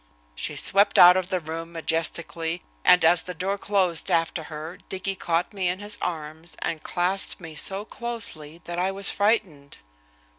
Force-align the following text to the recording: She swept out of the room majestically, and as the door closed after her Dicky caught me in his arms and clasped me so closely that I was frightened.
She 0.33 0.55
swept 0.55 0.97
out 0.97 1.15
of 1.15 1.27
the 1.27 1.39
room 1.39 1.71
majestically, 1.73 2.63
and 2.83 3.05
as 3.05 3.21
the 3.21 3.35
door 3.35 3.59
closed 3.59 4.09
after 4.09 4.45
her 4.45 4.79
Dicky 4.89 5.13
caught 5.13 5.53
me 5.53 5.67
in 5.67 5.77
his 5.77 5.99
arms 6.01 6.55
and 6.63 6.81
clasped 6.81 7.39
me 7.39 7.53
so 7.53 7.85
closely 7.85 8.61
that 8.63 8.79
I 8.79 8.89
was 8.89 9.11
frightened. 9.11 9.77